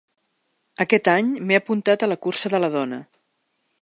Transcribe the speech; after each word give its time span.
Aquest 0.85 1.09
any 1.13 1.29
m’he 1.49 1.59
apuntat 1.61 2.07
a 2.07 2.13
la 2.13 2.19
cursa 2.27 2.55
de 2.55 2.63
la 2.65 2.71
dona. 2.77 3.01